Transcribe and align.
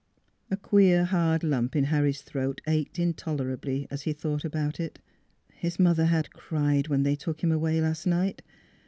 A 0.49 0.57
queer 0.57 1.03
hard 1.05 1.43
lump 1.43 1.75
in 1.75 1.83
Harry's 1.83 2.23
throat 2.23 2.59
ached 2.65 2.97
intolerably 2.97 3.87
as 3.91 4.01
he 4.01 4.13
thought 4.13 4.43
about 4.43 4.79
it.... 4.79 4.97
His 5.53 5.77
mother 5.77 6.05
had 6.05 6.33
cried 6.33 6.87
when 6.87 7.03
they 7.03 7.15
took 7.15 7.41
him 7.43 7.51
away 7.51 7.79
last 7.79 8.07
night. 8.07 8.41